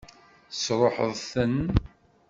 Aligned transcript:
Tesṛuḥeḍ-ten? 0.49 1.57